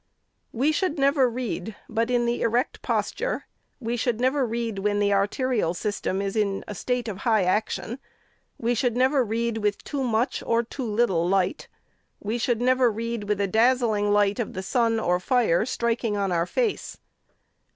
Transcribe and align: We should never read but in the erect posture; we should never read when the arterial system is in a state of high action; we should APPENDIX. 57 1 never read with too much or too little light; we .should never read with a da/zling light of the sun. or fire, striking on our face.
We 0.51 0.71
should 0.71 0.97
never 0.97 1.29
read 1.29 1.75
but 1.87 2.09
in 2.09 2.25
the 2.25 2.41
erect 2.41 2.81
posture; 2.81 3.45
we 3.79 3.95
should 3.95 4.19
never 4.19 4.47
read 4.47 4.79
when 4.79 4.97
the 4.99 5.13
arterial 5.13 5.75
system 5.75 6.23
is 6.23 6.35
in 6.35 6.63
a 6.67 6.73
state 6.73 7.07
of 7.07 7.17
high 7.17 7.43
action; 7.43 7.99
we 8.57 8.73
should 8.73 8.93
APPENDIX. 8.93 8.93
57 8.93 8.93
1 8.93 8.99
never 8.99 9.23
read 9.23 9.57
with 9.59 9.83
too 9.83 10.03
much 10.03 10.41
or 10.47 10.63
too 10.63 10.87
little 10.91 11.29
light; 11.29 11.67
we 12.19 12.39
.should 12.39 12.61
never 12.63 12.91
read 12.91 13.25
with 13.25 13.39
a 13.39 13.47
da/zling 13.47 14.11
light 14.11 14.39
of 14.39 14.53
the 14.53 14.63
sun. 14.63 14.99
or 14.99 15.19
fire, 15.19 15.67
striking 15.67 16.17
on 16.17 16.31
our 16.31 16.47
face. 16.47 16.97